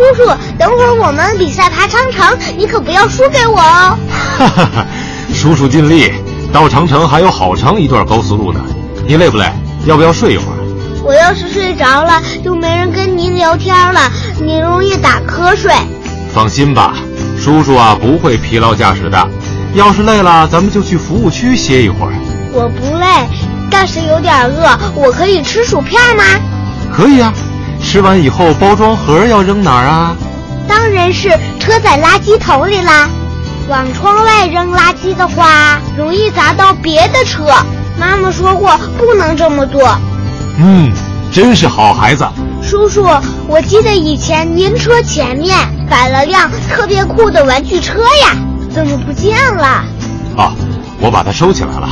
[0.00, 3.98] 叔叔，等会儿我们比赛爬长城，你可不要输给我哦。
[4.38, 4.86] 哈哈哈，
[5.34, 6.10] 叔叔尽力。
[6.52, 8.60] 到长城还有好长一段高速路呢，
[9.06, 9.44] 你累不累？
[9.84, 10.56] 要不要睡一会儿？
[11.04, 14.00] 我要是睡着了，就没人跟您聊天了，
[14.40, 15.70] 你容易打瞌睡。
[16.32, 16.94] 放心吧，
[17.38, 19.28] 叔叔啊不会疲劳驾驶的。
[19.74, 22.12] 要是累了，咱们就去服务区歇一会儿。
[22.52, 23.28] 我不累，
[23.70, 26.24] 但是有点饿，我可以吃薯片吗？
[26.92, 27.32] 可以啊，
[27.82, 30.16] 吃完以后包装盒要扔哪儿啊？
[30.68, 33.08] 当然是车载垃圾桶里啦。
[33.68, 37.44] 往窗外扔垃圾的话，容易砸到别的车。
[37.98, 39.96] 妈妈说过不能这么做。
[40.58, 40.92] 嗯，
[41.32, 42.26] 真是好孩子。
[42.62, 43.04] 叔叔，
[43.48, 45.56] 我记得以前您车前面
[45.88, 48.36] 摆了辆特别酷的玩具车呀，
[48.72, 49.84] 怎么不见了？
[50.36, 50.52] 哦，
[51.00, 51.88] 我把它收起来了。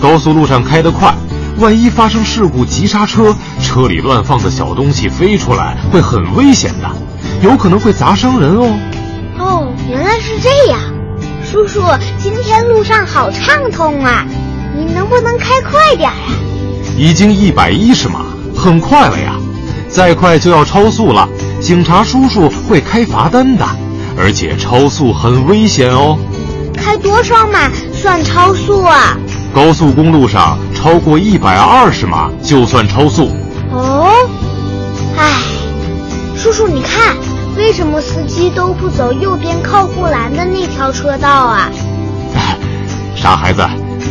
[0.00, 1.14] 高速路上开得快，
[1.60, 6.90] 万一发生事故急刹车，车里乱放的小东西飞出来会很危险的，
[7.42, 8.78] 有可能会砸伤人哦。
[9.38, 10.80] 哦，原来是这样。
[11.44, 11.82] 叔叔，
[12.18, 14.24] 今天路上好畅通啊，
[14.74, 16.16] 你能不能开快点啊？
[16.96, 18.20] 已经一百一十码，
[18.56, 19.34] 很快了呀，
[19.90, 21.28] 再快就要超速了，
[21.60, 23.66] 警察叔叔会开罚单的，
[24.16, 26.18] 而且超速很危险哦。
[26.74, 29.18] 开多少码算超速啊？
[29.52, 33.30] 高速公路上超过一百二十码就算超速。
[33.70, 34.10] 哦，
[35.18, 35.42] 唉，
[36.34, 37.14] 叔叔你看。
[37.54, 41.68] 为什么司机都不走右边靠护栏的那条车道啊？
[43.14, 43.62] 傻孩子，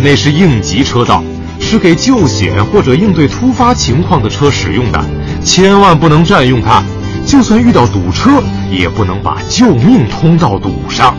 [0.03, 1.23] 那是应急车道，
[1.59, 5.03] 是给救险或者应对突发情况的车使用的，
[5.43, 6.83] 千万不能占用它。
[7.25, 11.15] 就算遇到堵车，也不能把救命通道堵上。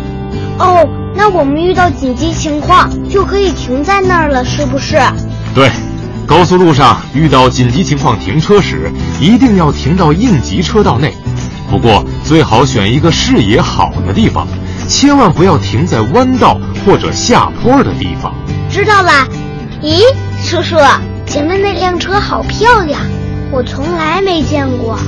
[0.59, 4.97] 哦，那我们遇到紧急情况就可以停在那儿了，是不是？
[5.55, 5.71] 对，
[6.27, 11.15] 高速路上遇到紧急情况停车时，一定要停到应急车道内。
[11.69, 14.47] 不过最好选一个视野好的地方，
[14.89, 18.33] 千万不要停在弯道或者下坡的地方。
[18.71, 19.27] 知道了。
[19.83, 20.03] 咦，
[20.43, 20.77] 叔叔，
[21.27, 23.01] 前面那辆车好漂亮，
[23.51, 24.99] 我从来没见过。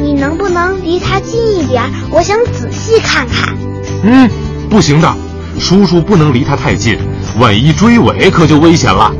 [0.00, 1.82] 你能不能离它近一点？
[2.10, 3.56] 我想仔细看看。
[4.02, 4.28] 嗯，
[4.68, 5.14] 不行的，
[5.58, 6.98] 叔叔不能离它太近，
[7.38, 9.12] 万一追尾可就危险了。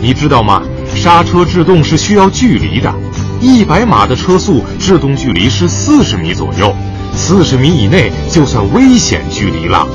[0.00, 0.62] 你知道吗？
[0.94, 2.92] 刹车制动是需要距离的。
[3.40, 6.74] 一百码的车速，制动距离是四十米左右，
[7.14, 9.86] 四十米以内就算危险距离了。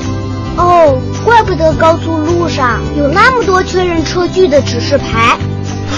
[0.56, 5.36] 哦，怪不得高速路上有那么多确认车距的指示牌。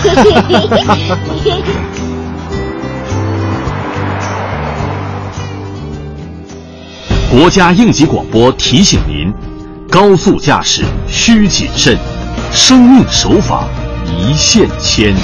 [7.30, 9.30] 国家应急广播提醒您：
[9.90, 11.98] 高速驾驶需谨慎，
[12.52, 13.64] 生命守法
[14.16, 15.14] 一线牵。